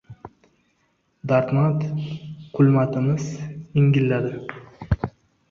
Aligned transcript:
Dardmand 1.31 1.83
Qulmatimiz 2.55 3.27
ingilladi: 3.83 4.35